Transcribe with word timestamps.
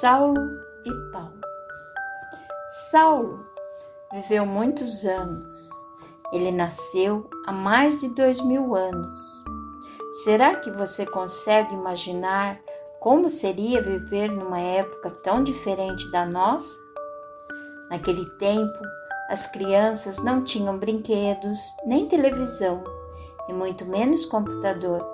Saulo 0.00 0.58
e 0.86 1.12
Paulo. 1.12 1.38
Saulo 2.90 3.46
viveu 4.10 4.46
muitos 4.46 5.04
anos. 5.04 5.68
Ele 6.32 6.50
nasceu 6.50 7.28
há 7.46 7.52
mais 7.52 8.00
de 8.00 8.08
dois 8.14 8.40
mil 8.40 8.74
anos. 8.74 9.44
Será 10.24 10.54
que 10.54 10.70
você 10.70 11.04
consegue 11.04 11.74
imaginar 11.74 12.58
como 12.98 13.28
seria 13.28 13.82
viver 13.82 14.30
numa 14.30 14.58
época 14.58 15.10
tão 15.10 15.44
diferente 15.44 16.10
da 16.10 16.24
nossa? 16.24 16.80
Naquele 17.90 18.24
tempo, 18.38 18.78
as 19.28 19.48
crianças 19.48 20.24
não 20.24 20.42
tinham 20.42 20.78
brinquedos, 20.78 21.58
nem 21.84 22.08
televisão, 22.08 22.82
e 23.50 23.52
muito 23.52 23.84
menos 23.84 24.24
computador. 24.24 25.06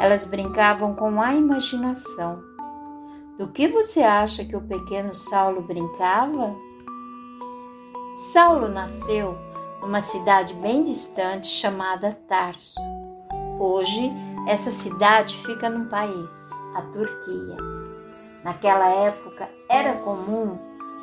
Elas 0.00 0.24
brincavam 0.24 0.94
com 0.94 1.20
a 1.20 1.34
imaginação 1.34 2.53
do 3.38 3.48
que 3.48 3.66
você 3.68 4.02
acha 4.02 4.44
que 4.44 4.56
o 4.56 4.60
pequeno 4.60 5.12
Saulo 5.12 5.62
brincava? 5.62 6.54
Saulo 8.32 8.68
nasceu 8.68 9.36
numa 9.80 10.00
cidade 10.00 10.54
bem 10.54 10.84
distante 10.84 11.46
chamada 11.46 12.16
Tarso. 12.28 12.80
Hoje, 13.58 14.12
essa 14.46 14.70
cidade 14.70 15.36
fica 15.44 15.68
num 15.68 15.88
país, 15.88 16.30
a 16.76 16.82
Turquia. 16.82 17.56
Naquela 18.44 18.88
época, 18.88 19.48
era 19.68 19.94
comum 19.94 20.58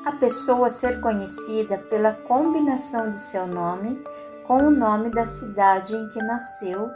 a 0.06 0.14
pessoa 0.14 0.70
ser 0.70 1.02
conhecida 1.02 1.78
pela 1.90 2.14
combinação 2.14 3.10
de 3.10 3.18
seu 3.18 3.46
nome 3.46 4.02
com 4.48 4.58
o 4.58 4.72
nome 4.72 5.10
da 5.12 5.26
cidade 5.26 5.96
em 5.96 6.10
que 6.10 6.20
nasceu 6.24 6.90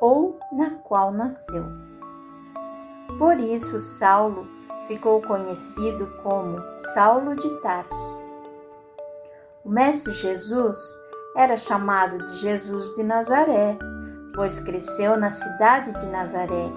ou 0.00 0.38
na 0.52 0.70
qual 0.70 1.12
nasceu. 1.12 1.87
Por 3.16 3.38
isso, 3.38 3.80
Saulo 3.80 4.46
ficou 4.86 5.22
conhecido 5.22 6.06
como 6.22 6.58
Saulo 6.94 7.34
de 7.34 7.48
Tarso. 7.60 8.18
O 9.64 9.70
Mestre 9.70 10.12
Jesus 10.12 10.78
era 11.36 11.56
chamado 11.56 12.18
de 12.18 12.36
Jesus 12.36 12.94
de 12.96 13.02
Nazaré, 13.02 13.78
pois 14.34 14.60
cresceu 14.60 15.16
na 15.16 15.30
cidade 15.30 15.92
de 15.92 16.06
Nazaré, 16.06 16.72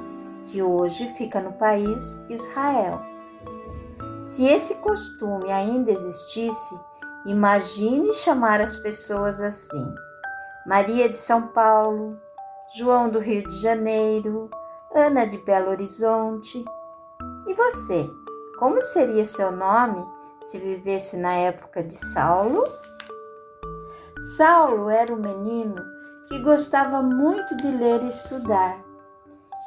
que 0.48 0.62
hoje 0.62 1.08
fica 1.18 1.40
no 1.40 1.54
país 1.54 2.20
Israel. 2.30 3.02
Se 4.22 4.45
esse 4.45 4.76
costume 4.76 5.52
ainda 5.52 5.92
existisse, 5.92 6.80
imagine 7.26 8.14
chamar 8.14 8.62
as 8.62 8.76
pessoas 8.76 9.40
assim: 9.42 9.95
Maria 10.66 11.10
de 11.10 11.18
São 11.18 11.48
Paulo, 11.48 12.20
João 12.76 13.10
do 13.10 13.20
Rio 13.20 13.44
de 13.44 13.58
Janeiro, 13.62 14.50
Ana 14.94 15.25
de 15.25 15.38
Belo 15.38 15.70
Horizonte. 15.70 16.66
E 17.47 17.53
você, 17.53 18.09
como 18.59 18.81
seria 18.81 19.25
seu 19.25 19.50
nome 19.50 20.06
se 20.44 20.59
vivesse 20.59 21.16
na 21.16 21.33
época 21.33 21.81
de 21.81 21.95
Saulo? 21.95 22.67
Saulo 24.36 24.89
era 24.89 25.14
um 25.14 25.17
menino 25.17 25.81
que 26.28 26.39
gostava 26.39 27.02
muito 27.02 27.56
de 27.56 27.72
ler 27.72 28.03
e 28.03 28.09
estudar. 28.09 28.78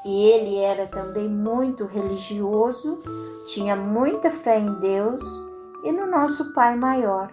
E 0.05 0.27
ele 0.27 0.59
era 0.59 0.87
também 0.87 1.27
muito 1.27 1.87
religioso, 1.87 2.99
tinha 3.47 3.75
muita 3.75 4.31
fé 4.31 4.59
em 4.59 4.75
Deus 4.75 5.23
e 5.83 5.91
no 5.91 6.07
nosso 6.07 6.53
Pai 6.53 6.77
Maior. 6.77 7.31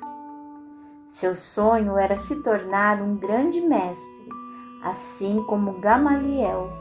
Seu 1.10 1.36
sonho 1.36 1.98
era 1.98 2.16
se 2.16 2.42
tornar 2.42 3.02
um 3.02 3.18
grande 3.18 3.60
mestre, 3.60 4.30
assim 4.82 5.44
como 5.46 5.82
Gamaliel 5.82 6.81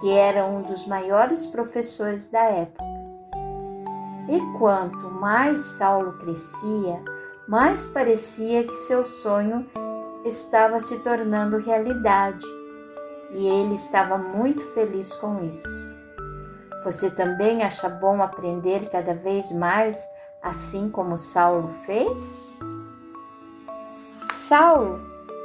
que 0.00 0.10
era 0.10 0.46
um 0.46 0.62
dos 0.62 0.86
maiores 0.86 1.46
professores 1.46 2.30
da 2.30 2.42
época. 2.42 2.84
E 4.28 4.58
quanto 4.58 5.10
mais 5.10 5.60
Saulo 5.60 6.14
crescia, 6.18 7.02
mais 7.46 7.86
parecia 7.86 8.64
que 8.64 8.74
seu 8.74 9.04
sonho 9.04 9.68
estava 10.24 10.80
se 10.80 10.98
tornando 11.00 11.58
realidade, 11.58 12.46
e 13.30 13.46
ele 13.46 13.74
estava 13.74 14.16
muito 14.16 14.62
feliz 14.72 15.14
com 15.16 15.44
isso. 15.44 15.90
Você 16.84 17.10
também 17.10 17.62
acha 17.62 17.88
bom 17.88 18.22
aprender 18.22 18.88
cada 18.88 19.14
vez 19.14 19.52
mais, 19.52 20.02
assim 20.42 20.88
como 20.88 21.16
Saulo 21.16 21.68
fez? 21.84 22.58
Saulo 24.32 25.00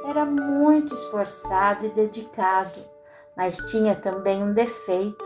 era 0.08 0.26
muito 0.26 0.94
esforçado 0.94 1.86
e 1.86 1.90
dedicado 1.90 2.95
mas 3.36 3.58
tinha 3.70 3.96
também 3.96 4.44
um 4.44 4.54
defeito. 4.54 5.26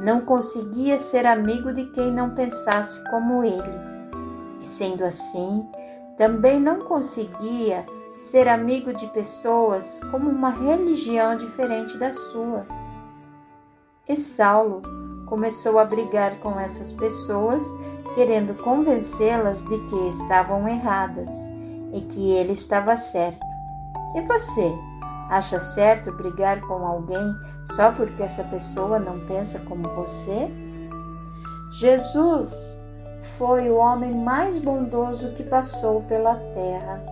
Não 0.00 0.20
conseguia 0.20 0.98
ser 0.98 1.26
amigo 1.26 1.72
de 1.72 1.86
quem 1.86 2.12
não 2.12 2.34
pensasse 2.34 3.02
como 3.10 3.42
ele. 3.42 3.70
E 4.60 4.64
sendo 4.64 5.04
assim, 5.04 5.66
também 6.18 6.60
não 6.60 6.80
conseguia 6.80 7.84
ser 8.16 8.48
amigo 8.48 8.92
de 8.92 9.06
pessoas 9.08 10.00
como 10.10 10.30
uma 10.30 10.50
religião 10.50 11.36
diferente 11.36 11.96
da 11.98 12.12
sua. 12.12 12.66
E 14.08 14.16
Saulo 14.16 14.82
começou 15.26 15.78
a 15.78 15.84
brigar 15.84 16.38
com 16.40 16.58
essas 16.58 16.92
pessoas, 16.92 17.64
querendo 18.14 18.54
convencê-las 18.62 19.62
de 19.62 19.78
que 19.86 20.08
estavam 20.08 20.66
erradas 20.68 21.30
e 21.92 22.00
que 22.00 22.32
ele 22.32 22.52
estava 22.52 22.96
certo. 22.96 23.44
E 24.14 24.20
você? 24.22 24.95
Acha 25.28 25.58
certo 25.58 26.12
brigar 26.12 26.60
com 26.60 26.86
alguém 26.86 27.34
só 27.74 27.90
porque 27.90 28.22
essa 28.22 28.44
pessoa 28.44 28.98
não 29.00 29.18
pensa 29.26 29.58
como 29.60 29.82
você? 29.90 30.48
Jesus 31.72 32.80
foi 33.36 33.68
o 33.68 33.76
homem 33.76 34.14
mais 34.14 34.56
bondoso 34.58 35.32
que 35.32 35.42
passou 35.42 36.02
pela 36.02 36.36
terra. 36.54 37.04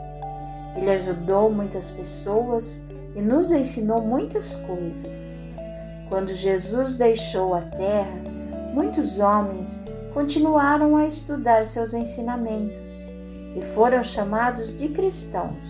Ele 0.77 0.91
ajudou 0.91 1.51
muitas 1.51 1.91
pessoas 1.91 2.83
e 3.17 3.21
nos 3.21 3.51
ensinou 3.51 4.01
muitas 4.01 4.57
coisas. 4.57 5.45
Quando 6.09 6.33
Jesus 6.33 6.97
deixou 6.97 7.55
a 7.55 7.63
terra, 7.63 8.23
muitos 8.73 9.19
homens 9.19 9.83
continuaram 10.13 10.97
a 10.97 11.07
estudar 11.07 11.67
seus 11.67 11.93
ensinamentos 11.93 13.09
e 13.57 13.63
foram 13.75 14.03
chamados 14.05 14.75
de 14.77 14.89
cristãos 14.89 15.65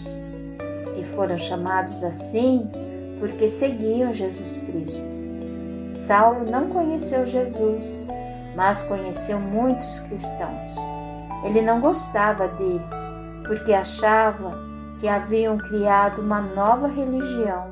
foram 1.05 1.39
chamados 1.39 2.03
assim 2.03 2.71
porque 3.21 3.49
seguiam 3.49 4.13
Jesus 4.13 4.63
Cristo. 4.67 5.07
Saulo 5.93 6.51
não 6.51 6.69
conheceu 6.69 7.25
Jesus, 7.25 8.05
mas 8.57 8.83
conheceu 8.83 9.39
muitos 9.39 10.01
cristãos. 10.01 10.75
Ele 11.45 11.63
não 11.63 11.81
gostava 11.81 12.49
deles 12.49 12.95
porque 13.47 13.73
achava 13.73 14.51
que 15.01 15.09
haviam 15.09 15.57
criado 15.57 16.21
uma 16.21 16.41
nova 16.41 16.89
religião. 16.89 17.71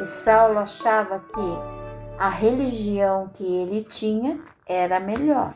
E 0.00 0.06
Saulo 0.06 0.58
achava 0.58 1.20
que 1.32 2.18
a 2.18 2.28
religião 2.28 3.28
que 3.32 3.44
ele 3.44 3.82
tinha 3.84 4.38
era 4.66 5.00
melhor. 5.00 5.54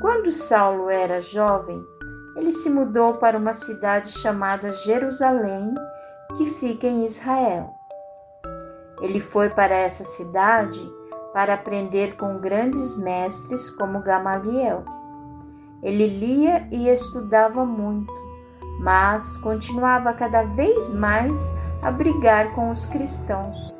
Quando 0.00 0.32
Saulo 0.32 0.90
era 0.90 1.20
jovem, 1.20 1.82
ele 2.36 2.50
se 2.52 2.68
mudou 2.68 3.14
para 3.14 3.38
uma 3.38 3.54
cidade 3.54 4.10
chamada 4.10 4.72
Jerusalém, 4.72 5.74
que 6.36 6.46
fica 6.46 6.86
em 6.86 7.04
Israel. 7.04 7.74
Ele 9.00 9.20
foi 9.20 9.48
para 9.50 9.74
essa 9.74 10.04
cidade 10.04 10.80
para 11.32 11.54
aprender 11.54 12.16
com 12.16 12.38
grandes 12.38 12.96
mestres 12.96 13.70
como 13.70 14.00
Gamaliel. 14.00 14.84
Ele 15.82 16.06
lia 16.06 16.66
e 16.70 16.88
estudava 16.88 17.64
muito, 17.64 18.12
mas 18.80 19.36
continuava 19.38 20.12
cada 20.12 20.44
vez 20.44 20.92
mais 20.94 21.50
a 21.82 21.90
brigar 21.90 22.54
com 22.54 22.70
os 22.70 22.86
cristãos. 22.86 23.74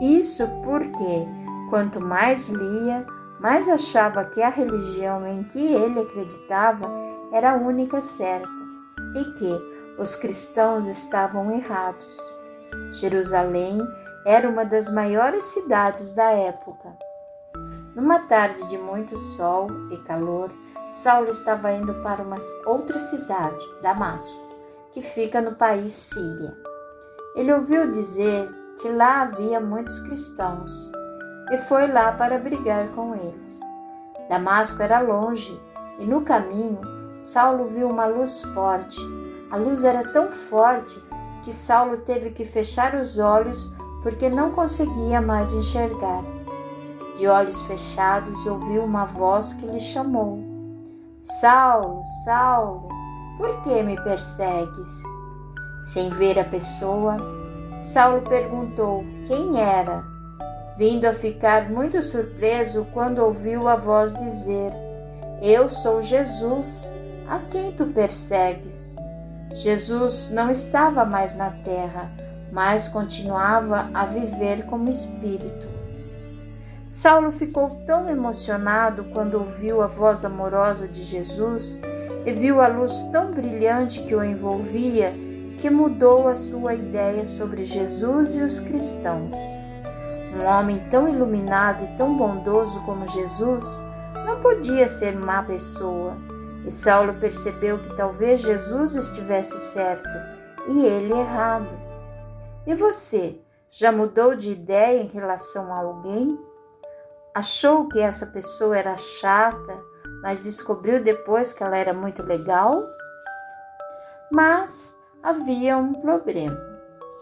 Isso 0.00 0.46
porque, 0.64 1.26
quanto 1.70 2.04
mais 2.04 2.48
lia, 2.48 3.06
mais 3.40 3.68
achava 3.68 4.24
que 4.24 4.42
a 4.42 4.48
religião 4.48 5.26
em 5.26 5.44
que 5.44 5.74
ele 5.74 6.00
acreditava 6.00 7.05
era 7.32 7.52
a 7.52 7.56
única 7.56 8.00
certa 8.00 8.48
e 9.14 9.24
que 9.32 9.76
os 9.98 10.14
cristãos 10.16 10.86
estavam 10.86 11.50
errados. 11.50 12.16
Jerusalém 12.92 13.78
era 14.24 14.48
uma 14.48 14.64
das 14.64 14.92
maiores 14.92 15.44
cidades 15.44 16.14
da 16.14 16.30
época. 16.30 16.96
Numa 17.94 18.20
tarde 18.20 18.66
de 18.68 18.76
muito 18.76 19.16
sol 19.18 19.68
e 19.90 19.96
calor, 19.98 20.50
Saulo 20.92 21.30
estava 21.30 21.72
indo 21.72 21.94
para 22.02 22.22
uma 22.22 22.36
outra 22.66 22.98
cidade, 23.00 23.64
Damasco, 23.82 24.54
que 24.92 25.02
fica 25.02 25.40
no 25.40 25.54
país 25.54 25.94
Síria. 25.94 26.54
Ele 27.34 27.52
ouviu 27.52 27.90
dizer 27.90 28.50
que 28.80 28.88
lá 28.88 29.22
havia 29.22 29.60
muitos 29.60 30.00
cristãos 30.00 30.92
e 31.50 31.58
foi 31.58 31.86
lá 31.86 32.12
para 32.12 32.38
brigar 32.38 32.88
com 32.90 33.14
eles. 33.14 33.60
Damasco 34.28 34.82
era 34.82 35.00
longe 35.00 35.58
e 35.98 36.04
no 36.04 36.22
caminho 36.22 36.80
Saulo 37.18 37.66
viu 37.66 37.88
uma 37.88 38.06
luz 38.06 38.42
forte. 38.54 39.00
A 39.50 39.56
luz 39.56 39.84
era 39.84 40.02
tão 40.12 40.30
forte 40.30 41.02
que 41.42 41.52
Saulo 41.52 41.98
teve 41.98 42.30
que 42.30 42.44
fechar 42.44 42.94
os 42.94 43.18
olhos 43.18 43.72
porque 44.02 44.28
não 44.28 44.52
conseguia 44.52 45.20
mais 45.20 45.52
enxergar. 45.52 46.22
De 47.16 47.26
olhos 47.26 47.62
fechados, 47.62 48.46
ouviu 48.46 48.84
uma 48.84 49.06
voz 49.06 49.54
que 49.54 49.66
lhe 49.66 49.80
chamou: 49.80 50.38
Saulo, 51.20 52.02
Saulo, 52.24 52.88
por 53.38 53.62
que 53.62 53.82
me 53.82 53.96
persegues? 54.02 54.90
Sem 55.92 56.10
ver 56.10 56.38
a 56.38 56.44
pessoa, 56.44 57.16
Saulo 57.80 58.22
perguntou 58.22 59.04
quem 59.26 59.60
era, 59.60 60.04
vindo 60.76 61.06
a 61.06 61.12
ficar 61.12 61.70
muito 61.70 62.02
surpreso 62.02 62.86
quando 62.92 63.20
ouviu 63.20 63.66
a 63.66 63.76
voz 63.76 64.12
dizer: 64.14 64.72
Eu 65.40 65.70
sou 65.70 66.02
Jesus, 66.02 66.92
a 67.28 67.38
quem 67.50 67.72
tu 67.72 67.86
persegues? 67.86 68.96
Jesus 69.52 70.30
não 70.30 70.50
estava 70.50 71.04
mais 71.04 71.36
na 71.36 71.50
terra, 71.50 72.10
mas 72.52 72.88
continuava 72.88 73.90
a 73.94 74.04
viver 74.04 74.66
como 74.66 74.90
espírito. 74.90 75.66
Saulo 76.88 77.32
ficou 77.32 77.70
tão 77.86 78.08
emocionado 78.08 79.04
quando 79.12 79.34
ouviu 79.34 79.82
a 79.82 79.86
voz 79.86 80.24
amorosa 80.24 80.86
de 80.86 81.02
Jesus 81.02 81.80
e 82.24 82.32
viu 82.32 82.60
a 82.60 82.68
luz 82.68 83.02
tão 83.12 83.32
brilhante 83.32 84.02
que 84.02 84.14
o 84.14 84.22
envolvia 84.22 85.12
que 85.58 85.70
mudou 85.70 86.28
a 86.28 86.34
sua 86.34 86.74
ideia 86.74 87.24
sobre 87.24 87.64
Jesus 87.64 88.34
e 88.34 88.42
os 88.42 88.60
cristãos. 88.60 89.34
Um 90.34 90.44
homem 90.44 90.78
tão 90.90 91.08
iluminado 91.08 91.84
e 91.84 91.96
tão 91.96 92.16
bondoso 92.16 92.78
como 92.84 93.06
Jesus 93.06 93.64
não 94.24 94.40
podia 94.40 94.86
ser 94.86 95.16
má 95.16 95.42
pessoa, 95.42 96.16
e 96.66 96.70
Saulo 96.72 97.14
percebeu 97.14 97.78
que 97.78 97.96
talvez 97.96 98.40
Jesus 98.40 98.96
estivesse 98.96 99.56
certo 99.72 100.08
e 100.68 100.84
ele 100.84 101.14
errado. 101.14 101.68
E 102.66 102.74
você, 102.74 103.40
já 103.70 103.92
mudou 103.92 104.34
de 104.34 104.50
ideia 104.50 105.00
em 105.00 105.06
relação 105.06 105.72
a 105.72 105.78
alguém? 105.78 106.38
Achou 107.32 107.88
que 107.88 108.00
essa 108.00 108.26
pessoa 108.26 108.76
era 108.76 108.96
chata, 108.96 109.80
mas 110.22 110.42
descobriu 110.42 111.02
depois 111.02 111.52
que 111.52 111.62
ela 111.62 111.76
era 111.76 111.92
muito 111.92 112.22
legal? 112.24 112.82
Mas 114.32 114.98
havia 115.22 115.76
um 115.76 115.92
problema. 115.92 116.58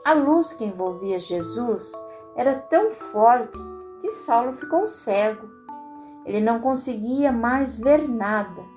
A 0.06 0.14
luz 0.14 0.54
que 0.54 0.64
envolvia 0.64 1.18
Jesus 1.18 1.92
era 2.36 2.54
tão 2.54 2.92
forte 2.92 3.58
que 4.00 4.10
Saulo 4.10 4.52
ficou 4.54 4.86
cego. 4.86 5.46
Ele 6.24 6.40
não 6.40 6.60
conseguia 6.60 7.30
mais 7.30 7.78
ver 7.78 8.08
nada. 8.08 8.73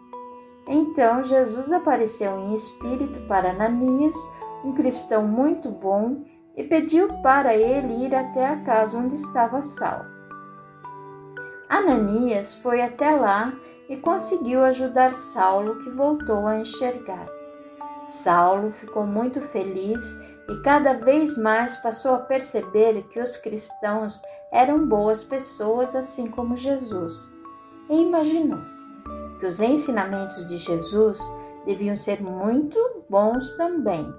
Então 0.68 1.24
Jesus 1.24 1.72
apareceu 1.72 2.38
em 2.40 2.54
espírito 2.54 3.20
para 3.28 3.52
Ananias, 3.52 4.16
um 4.64 4.74
cristão 4.74 5.26
muito 5.26 5.72
bom, 5.72 6.24
e 6.56 6.64
pediu 6.64 7.08
para 7.22 7.56
ele 7.56 8.06
ir 8.06 8.16
até 8.16 8.46
a 8.46 8.58
casa 8.64 8.98
onde 8.98 9.16
estava 9.16 9.62
Saulo. 9.62 10.06
Ananias 11.70 12.56
foi 12.56 12.82
até 12.82 13.12
lá 13.12 13.54
e 13.88 13.96
conseguiu 13.98 14.64
ajudar 14.64 15.14
Saulo, 15.14 15.84
que 15.84 15.90
voltou 15.92 16.48
a 16.48 16.60
enxergar. 16.60 17.26
Saulo 18.08 18.72
ficou 18.72 19.06
muito 19.06 19.40
feliz 19.40 20.20
e 20.50 20.62
cada 20.64 20.94
vez 20.94 21.38
mais 21.38 21.76
passou 21.78 22.16
a 22.16 22.20
perceber 22.20 23.04
que 23.10 23.22
os 23.22 23.38
cristãos 23.38 24.22
eram 24.52 24.88
boas 24.88 25.24
pessoas, 25.24 25.96
assim 25.96 26.28
como 26.28 26.56
Jesus, 26.56 27.38
e 27.90 28.02
imaginou 28.02 28.77
que 29.40 29.46
os 29.46 29.60
ensinamentos 29.60 30.48
de 30.48 30.58
Jesus 30.58 31.20
deviam 31.66 31.96
ser 31.96 32.22
muito 32.22 32.78
bons 33.10 33.56
também, 33.58 34.14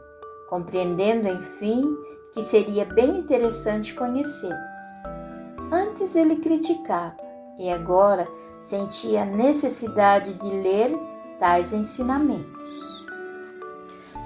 compreendendo, 0.48 1.28
enfim, 1.28 1.96
que 2.32 2.42
seria 2.42 2.84
bem 2.84 3.18
interessante 3.18 3.94
conhecê-los. 3.94 4.56
Antes 5.72 6.14
ele 6.14 6.36
criticava 6.36 7.16
e 7.58 7.70
agora 7.70 8.26
sentia 8.60 9.22
a 9.22 9.26
necessidade 9.26 10.34
de 10.34 10.48
ler 10.48 10.92
tais 11.38 11.72
ensinamentos. 11.72 13.06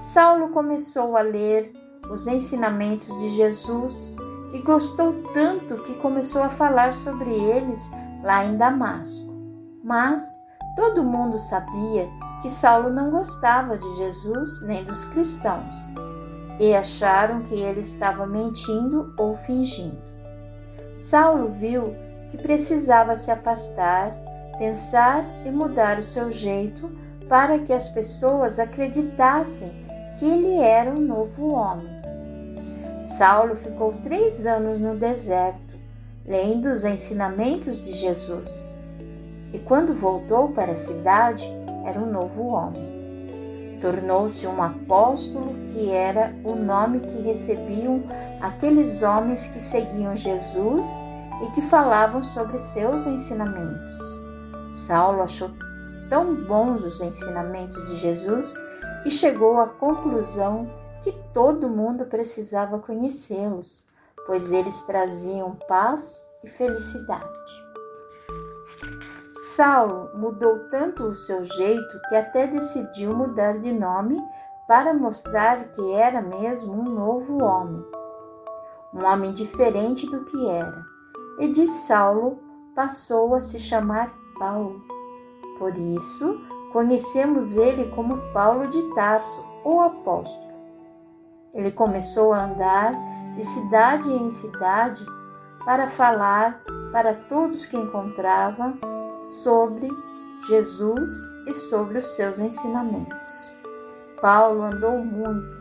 Saulo 0.01 0.49
começou 0.49 1.17
a 1.17 1.23
ler 1.23 1.73
os 2.11 2.27
ensinamentos 2.27 3.09
de 3.21 3.29
Jesus 3.31 4.17
e 4.53 4.59
gostou 4.61 5.23
tanto 5.33 5.77
que 5.85 5.95
começou 5.95 6.43
a 6.43 6.51
falar 6.51 6.93
sobre 6.93 7.31
eles 7.31 7.91
lá 8.23 8.45
em 8.45 8.57
Damasco. 8.57 9.33
Mas 9.83 10.23
todo 10.77 11.05
mundo 11.05 11.39
sabia 11.39 12.09
que 12.41 12.51
Saulo 12.51 12.91
não 12.91 13.11
gostava 13.11 13.79
de 13.79 13.97
Jesus 13.97 14.63
nem 14.63 14.85
dos 14.85 15.05
cristãos 15.07 15.75
e 16.59 16.75
acharam 16.75 17.43
que 17.43 17.55
ele 17.55 17.81
estava 17.81 18.27
mentindo 18.27 19.13
ou 19.19 19.37
fingindo. 19.37 19.99
Saulo 20.97 21.49
viu 21.49 21.95
que 22.31 22.39
precisava 22.39 23.17
se 23.17 23.31
afastar, 23.31 24.15
pensar 24.59 25.25
e 25.45 25.51
mudar 25.51 25.99
o 25.99 26.05
seu 26.05 26.31
jeito 26.31 26.91
para 27.29 27.59
que 27.59 27.73
as 27.73 27.89
pessoas 27.89 28.59
acreditassem 28.59 29.73
que 30.19 30.25
ele 30.27 30.61
era 30.61 30.91
um 30.91 31.01
novo 31.01 31.55
homem. 31.55 31.89
Saulo 33.03 33.57
ficou 33.57 33.93
três 34.03 34.47
anos 34.47 34.79
no 34.79 34.95
deserto, 34.95 35.61
lendo 36.25 36.67
os 36.71 36.85
ensinamentos 36.85 37.83
de 37.83 37.93
Jesus. 37.93 38.72
E 39.53 39.59
quando 39.59 39.93
voltou 39.93 40.49
para 40.49 40.73
a 40.73 40.77
cidade, 40.77 41.47
era 41.85 41.99
um 41.99 42.11
novo 42.11 42.47
homem. 42.47 43.79
Tornou-se 43.81 44.47
um 44.47 44.63
apóstolo, 44.63 45.55
que 45.73 45.91
era 45.91 46.35
o 46.45 46.55
nome 46.55 47.01
que 47.01 47.23
recebiam 47.23 48.03
aqueles 48.41 49.03
homens 49.03 49.47
que 49.49 49.61
seguiam 49.61 50.15
Jesus 50.15 50.89
e 51.43 51.51
que 51.55 51.61
falavam 51.63 52.23
sobre 52.23 52.59
seus 52.59 53.05
ensinamentos. 53.07 53.93
Saulo 54.87 55.23
achou 55.23 55.51
tão 56.09 56.35
bons 56.35 56.83
os 56.85 57.01
ensinamentos 57.01 57.85
de 57.87 57.97
Jesus 57.97 58.55
que 59.03 59.11
chegou 59.11 59.59
à 59.59 59.67
conclusão 59.67 60.71
que 61.03 61.13
todo 61.35 61.69
mundo 61.69 62.07
precisava 62.07 62.79
conhecê-los, 62.79 63.87
pois 64.27 64.53
eles 64.53 64.83
traziam 64.83 65.57
paz 65.69 66.25
e 66.45 66.49
felicidade. 66.49 67.62
Saulo 69.57 70.11
mudou 70.15 70.69
tanto 70.71 71.05
o 71.05 71.15
seu 71.15 71.43
jeito 71.43 72.01
que 72.09 72.17
até 72.17 72.47
decidiu 72.47 73.15
mudar 73.15 73.59
de 73.59 73.73
nome 73.73 74.17
para 74.67 74.95
mostrar 74.95 75.65
que 75.71 75.93
era 75.93 76.21
mesmo 76.21 76.73
um 76.73 76.85
novo 76.85 77.43
homem, 77.43 77.85
um 78.95 79.05
homem 79.05 79.33
diferente 79.33 80.07
do 80.07 80.25
que 80.25 80.49
era. 80.49 80.85
E 81.39 81.49
de 81.49 81.67
Saulo 81.67 82.39
passou 82.75 83.35
a 83.35 83.41
se 83.41 83.59
chamar 83.59 84.13
Paulo. 84.39 84.81
Por 85.59 85.77
isso, 85.77 86.41
Conhecemos 86.73 87.55
ele 87.55 87.91
como 87.91 88.17
Paulo 88.33 88.67
de 88.67 88.83
Tarso, 88.95 89.45
o 89.63 89.83
apóstolo. 89.83 90.53
Ele 91.53 91.71
começou 91.71 92.33
a 92.33 92.47
andar 92.47 92.93
de 93.37 93.45
cidade 93.45 94.11
em 94.11 94.31
cidade 94.31 95.05
para 95.67 95.89
falar 95.89 96.63
para 96.91 97.15
todos 97.15 97.67
que 97.67 97.77
encontrava 97.77 98.73
sobre 99.25 99.89
Jesus 100.49 101.11
e 101.47 101.55
sobre 101.55 101.99
os 101.99 102.07
seus 102.17 102.39
ensinamentos. 102.39 103.53
Paulo 104.21 104.63
andou 104.63 104.99
muito, 104.99 105.57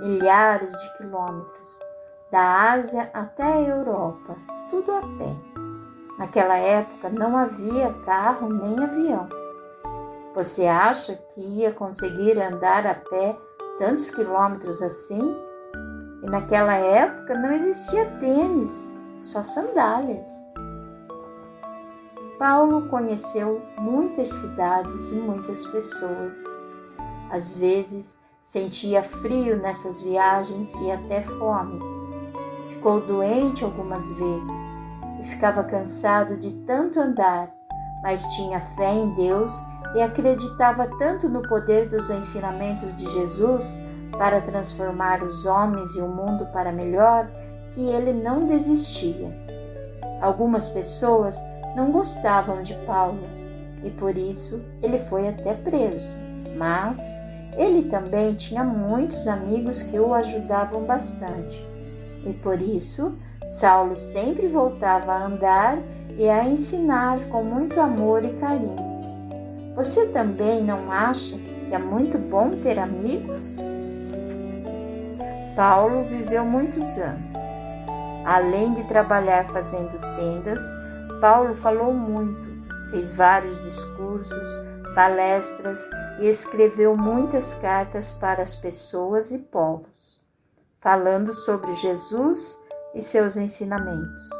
milhares 0.00 0.72
de 0.72 0.98
quilômetros, 0.98 1.78
da 2.30 2.72
Ásia 2.72 3.10
até 3.12 3.44
a 3.44 3.60
Europa, 3.60 4.36
tudo 4.70 4.92
a 4.92 5.00
pé. 5.00 5.36
Naquela 6.18 6.56
época 6.56 7.10
não 7.10 7.36
havia 7.36 7.92
carro 8.04 8.48
nem 8.48 8.78
avião. 8.84 9.28
Você 10.34 10.66
acha 10.66 11.16
que 11.16 11.40
ia 11.40 11.72
conseguir 11.72 12.40
andar 12.40 12.86
a 12.86 12.94
pé 12.94 13.36
tantos 13.78 14.10
quilômetros 14.10 14.80
assim? 14.82 15.36
E 16.22 16.30
naquela 16.30 16.74
época 16.74 17.34
não 17.34 17.52
existia 17.52 18.06
tênis, 18.20 18.92
só 19.18 19.42
sandálias. 19.42 20.28
Paulo 22.40 22.88
conheceu 22.88 23.60
muitas 23.78 24.30
cidades 24.30 25.12
e 25.12 25.16
muitas 25.16 25.66
pessoas. 25.66 26.42
Às 27.30 27.54
vezes 27.54 28.16
sentia 28.40 29.02
frio 29.02 29.58
nessas 29.58 30.00
viagens 30.00 30.74
e 30.76 30.90
até 30.90 31.20
fome. 31.20 31.78
Ficou 32.70 33.02
doente 33.02 33.62
algumas 33.62 34.10
vezes 34.14 34.80
e 35.20 35.24
ficava 35.24 35.62
cansado 35.64 36.38
de 36.38 36.50
tanto 36.64 36.98
andar, 36.98 37.50
mas 38.02 38.24
tinha 38.34 38.58
fé 38.58 38.90
em 38.90 39.14
Deus 39.16 39.52
e 39.94 40.00
acreditava 40.00 40.88
tanto 40.98 41.28
no 41.28 41.42
poder 41.42 41.90
dos 41.90 42.08
ensinamentos 42.08 42.96
de 42.96 43.04
Jesus 43.12 43.78
para 44.16 44.40
transformar 44.40 45.22
os 45.22 45.44
homens 45.44 45.94
e 45.94 46.00
o 46.00 46.08
mundo 46.08 46.46
para 46.54 46.72
melhor 46.72 47.30
que 47.74 47.82
ele 47.82 48.14
não 48.14 48.40
desistia. 48.40 49.30
Algumas 50.22 50.70
pessoas 50.70 51.36
não 51.74 51.90
gostavam 51.90 52.62
de 52.62 52.74
Paulo 52.86 53.40
e 53.82 53.90
por 53.90 54.16
isso 54.16 54.62
ele 54.82 54.98
foi 54.98 55.28
até 55.28 55.54
preso, 55.54 56.08
mas 56.56 56.98
ele 57.56 57.88
também 57.88 58.34
tinha 58.34 58.62
muitos 58.62 59.26
amigos 59.26 59.82
que 59.82 59.98
o 59.98 60.14
ajudavam 60.14 60.84
bastante. 60.84 61.66
E 62.24 62.32
por 62.34 62.60
isso 62.60 63.14
Saulo 63.46 63.96
sempre 63.96 64.46
voltava 64.46 65.12
a 65.12 65.26
andar 65.26 65.78
e 66.16 66.28
a 66.28 66.44
ensinar 66.44 67.18
com 67.28 67.42
muito 67.42 67.80
amor 67.80 68.24
e 68.24 68.32
carinho. 68.34 68.76
Você 69.74 70.08
também 70.08 70.62
não 70.62 70.90
acha 70.92 71.36
que 71.38 71.74
é 71.74 71.78
muito 71.78 72.18
bom 72.18 72.50
ter 72.62 72.78
amigos? 72.78 73.56
Paulo 75.56 76.02
viveu 76.04 76.44
muitos 76.44 76.98
anos. 76.98 77.30
Além 78.24 78.74
de 78.74 78.84
trabalhar 78.84 79.46
fazendo 79.48 79.98
tendas, 80.16 80.60
Paulo 81.20 81.54
falou 81.54 81.92
muito, 81.92 82.40
fez 82.90 83.12
vários 83.12 83.58
discursos, 83.60 84.48
palestras 84.94 85.88
e 86.18 86.28
escreveu 86.28 86.96
muitas 86.96 87.54
cartas 87.56 88.12
para 88.12 88.42
as 88.42 88.54
pessoas 88.54 89.30
e 89.30 89.38
povos, 89.38 90.18
falando 90.80 91.34
sobre 91.34 91.72
Jesus 91.74 92.58
e 92.94 93.02
seus 93.02 93.36
ensinamentos. 93.36 94.30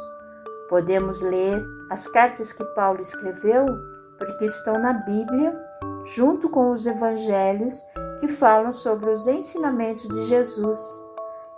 Podemos 0.69 1.21
ler 1.21 1.63
as 1.91 2.07
cartas 2.07 2.51
que 2.51 2.63
Paulo 2.73 2.99
escreveu 2.99 3.65
porque 4.17 4.45
estão 4.45 4.73
na 4.73 4.93
Bíblia, 4.93 5.55
junto 6.15 6.49
com 6.49 6.71
os 6.71 6.85
evangelhos 6.87 7.79
que 8.19 8.27
falam 8.27 8.73
sobre 8.73 9.09
os 9.09 9.27
ensinamentos 9.27 10.07
de 10.07 10.25
Jesus. 10.25 10.79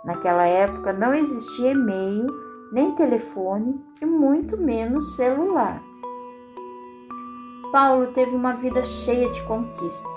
Naquela 0.04 0.46
época 0.46 0.92
não 0.92 1.14
existia 1.14 1.72
e-mail, 1.72 2.26
nem 2.72 2.94
telefone 2.94 3.84
e 4.00 4.06
muito 4.06 4.56
menos 4.56 5.16
celular. 5.16 5.82
Paulo 7.72 8.06
teve 8.08 8.34
uma 8.34 8.54
vida 8.54 8.82
cheia 8.82 9.28
de 9.30 9.42
conquistas. 9.44 10.12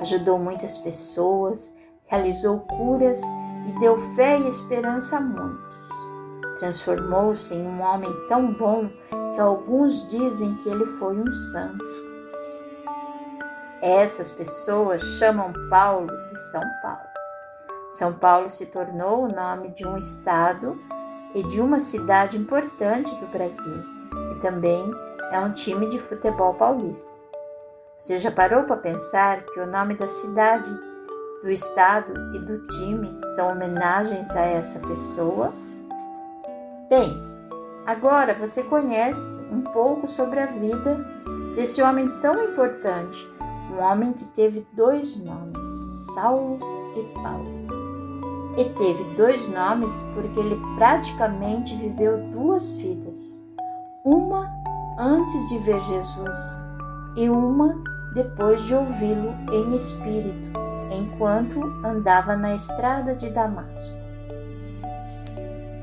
Ajudou 0.00 0.38
muitas 0.38 0.78
pessoas, 0.78 1.72
realizou 2.06 2.60
curas 2.60 3.20
e 3.68 3.80
deu 3.80 3.96
fé 4.14 4.38
e 4.38 4.48
esperança 4.48 5.18
a 5.18 5.20
muitos. 5.20 5.76
Transformou-se 6.58 7.54
em 7.54 7.66
um 7.66 7.80
homem 7.80 8.10
tão 8.28 8.52
bom 8.52 8.90
que 9.34 9.40
alguns 9.40 10.08
dizem 10.10 10.54
que 10.56 10.68
ele 10.68 10.84
foi 10.84 11.16
um 11.16 11.32
santo. 11.52 11.84
Essas 13.82 14.30
pessoas 14.30 15.00
chamam 15.00 15.52
Paulo 15.70 16.06
de 16.06 16.38
São 16.50 16.62
Paulo. 16.82 17.10
São 17.92 18.12
Paulo 18.12 18.50
se 18.50 18.66
tornou 18.66 19.24
o 19.24 19.28
nome 19.28 19.70
de 19.70 19.86
um 19.86 19.96
estado 19.96 20.78
e 21.34 21.42
de 21.42 21.60
uma 21.60 21.80
cidade 21.80 22.36
importante 22.36 23.14
do 23.16 23.26
Brasil 23.26 23.82
e 24.32 24.40
também 24.40 24.90
é 25.30 25.38
um 25.38 25.52
time 25.52 25.88
de 25.88 25.98
futebol 25.98 26.54
paulista. 26.54 27.10
Você 27.98 28.18
já 28.18 28.30
parou 28.30 28.64
para 28.64 28.76
pensar 28.76 29.44
que 29.44 29.60
o 29.60 29.66
nome 29.66 29.94
da 29.94 30.08
cidade, 30.08 30.70
do 31.42 31.50
estado 31.50 32.12
e 32.34 32.38
do 32.40 32.66
time 32.66 33.18
são 33.36 33.50
homenagens 33.50 34.30
a 34.30 34.40
essa 34.40 34.78
pessoa? 34.80 35.52
Bem, 36.88 37.22
agora 37.86 38.34
você 38.34 38.62
conhece 38.62 39.38
um 39.52 39.60
pouco 39.60 40.08
sobre 40.08 40.40
a 40.40 40.46
vida 40.46 40.96
desse 41.54 41.82
homem 41.82 42.08
tão 42.20 42.42
importante, 42.44 43.28
um 43.70 43.80
homem 43.80 44.12
que 44.12 44.24
teve 44.24 44.66
dois 44.72 45.16
nomes, 45.22 45.68
Saulo 46.14 46.58
e 46.96 47.02
Paulo. 47.22 47.59
E 48.60 48.64
teve 48.74 49.02
dois 49.14 49.48
nomes 49.48 49.90
porque 50.12 50.38
ele 50.38 50.60
praticamente 50.76 51.74
viveu 51.76 52.18
duas 52.26 52.76
vidas, 52.76 53.40
uma 54.04 54.46
antes 54.98 55.48
de 55.48 55.58
ver 55.60 55.80
Jesus 55.80 56.38
e 57.16 57.30
uma 57.30 57.74
depois 58.12 58.62
de 58.66 58.74
ouvi-lo 58.74 59.34
em 59.50 59.74
espírito, 59.74 60.60
enquanto 60.92 61.58
andava 61.82 62.36
na 62.36 62.54
estrada 62.54 63.14
de 63.14 63.30
Damasco. 63.30 63.96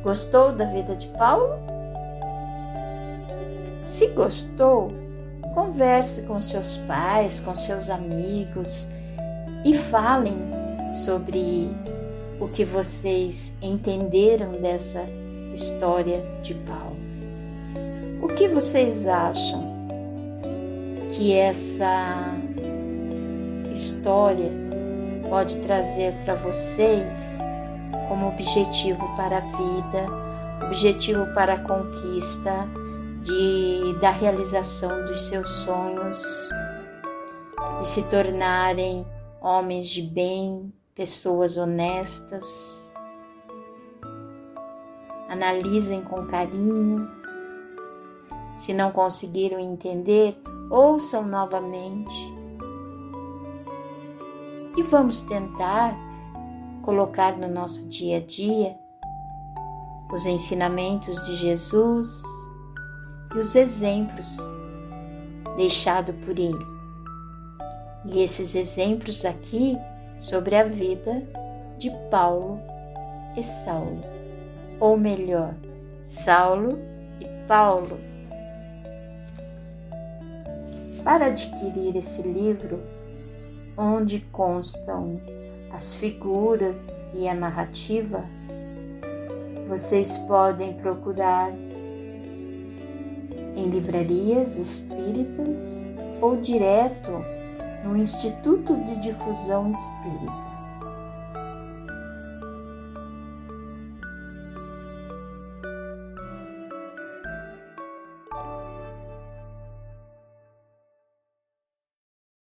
Gostou 0.04 0.52
da 0.52 0.66
vida 0.66 0.96
de 0.96 1.08
Paulo? 1.18 1.50
Se 3.82 4.06
gostou, 4.10 4.92
converse 5.56 6.22
com 6.28 6.40
seus 6.40 6.78
pais, 6.86 7.40
com 7.40 7.56
seus 7.56 7.90
amigos 7.90 8.88
e 9.66 9.76
falem 9.76 10.38
sobre 10.92 11.76
o 12.40 12.48
que 12.48 12.64
vocês 12.64 13.54
entenderam 13.62 14.52
dessa 14.62 15.06
história 15.54 16.24
de 16.42 16.54
Paulo. 16.54 16.98
O 18.22 18.28
que 18.28 18.48
vocês 18.48 19.06
acham 19.08 19.76
que 21.12 21.36
essa 21.36 22.36
história 23.72 24.52
pode 25.30 25.58
trazer 25.60 26.14
para 26.24 26.36
vocês 26.36 27.40
como 28.08 28.28
objetivo 28.28 29.06
para 29.16 29.38
a 29.38 29.42
vida, 29.42 30.06
objetivo 30.66 31.26
para 31.34 31.56
a 31.56 31.60
conquista 31.60 32.68
de, 33.24 34.00
da 34.00 34.12
realização 34.12 35.06
dos 35.06 35.28
seus 35.28 35.50
sonhos, 35.50 36.22
de 37.80 37.88
se 37.88 38.04
tornarem 38.04 39.06
homens 39.42 39.90
de 39.90 40.02
bem, 40.02 40.72
pessoas 40.98 41.58
honestas. 41.58 42.92
Analisem 45.30 46.02
com 46.02 46.26
carinho. 46.26 47.08
Se 48.58 48.74
não 48.74 48.92
conseguiram 48.92 49.60
entender, 49.60 50.36
ouçam 50.72 51.24
novamente. 51.24 52.36
E 54.76 54.84
vamos 54.84 55.22
tentar 55.22 55.96
colocar 56.82 57.38
no 57.38 57.48
nosso 57.48 57.88
dia 57.88 58.18
a 58.18 58.22
dia 58.22 58.76
os 60.12 60.26
ensinamentos 60.26 61.28
de 61.28 61.36
Jesus 61.36 62.24
e 63.36 63.40
os 63.40 63.56
exemplos 63.56 64.38
deixados 65.58 66.16
por 66.26 66.40
Ele. 66.40 66.66
E 68.06 68.22
esses 68.22 68.56
exemplos 68.56 69.26
aqui 69.26 69.78
sobre 70.20 70.56
a 70.56 70.64
vida 70.64 71.24
de 71.78 71.92
Paulo 72.10 72.60
e 73.36 73.44
Saulo, 73.44 74.02
ou 74.80 74.98
melhor, 74.98 75.54
Saulo 76.04 76.80
e 77.20 77.26
Paulo. 77.48 78.00
Para 81.04 81.28
adquirir 81.28 81.96
esse 81.96 82.22
livro, 82.22 82.82
onde 83.78 84.20
constam 84.32 85.22
as 85.72 85.96
figuras 85.96 87.04
e 87.14 87.28
a 87.28 87.34
narrativa, 87.34 88.26
vocês 89.68 90.18
podem 90.20 90.74
procurar 90.74 91.52
em 93.56 93.70
livrarias 93.70 94.58
espíritas 94.58 95.82
ou 96.22 96.38
direto 96.38 97.37
no 97.88 97.96
Instituto 97.96 98.76
de 98.84 98.98
Difusão 99.00 99.70
Espírita. 99.70 100.47